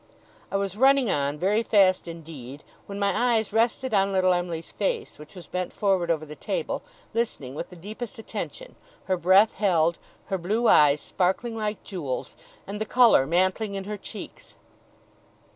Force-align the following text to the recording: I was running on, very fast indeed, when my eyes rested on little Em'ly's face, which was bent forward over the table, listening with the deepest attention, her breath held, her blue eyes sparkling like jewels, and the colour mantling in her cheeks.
I 0.49 0.57
was 0.57 0.75
running 0.75 1.11
on, 1.11 1.37
very 1.37 1.61
fast 1.61 2.07
indeed, 2.07 2.63
when 2.87 2.97
my 2.97 3.35
eyes 3.35 3.53
rested 3.53 3.93
on 3.93 4.11
little 4.11 4.33
Em'ly's 4.33 4.71
face, 4.71 5.19
which 5.19 5.35
was 5.35 5.45
bent 5.45 5.71
forward 5.71 6.09
over 6.09 6.25
the 6.25 6.35
table, 6.35 6.81
listening 7.13 7.53
with 7.53 7.69
the 7.69 7.75
deepest 7.75 8.17
attention, 8.17 8.73
her 9.05 9.15
breath 9.15 9.53
held, 9.59 9.99
her 10.25 10.39
blue 10.39 10.67
eyes 10.67 11.01
sparkling 11.01 11.55
like 11.55 11.83
jewels, 11.83 12.35
and 12.65 12.81
the 12.81 12.85
colour 12.87 13.27
mantling 13.27 13.75
in 13.75 13.83
her 13.83 13.95
cheeks. 13.95 14.55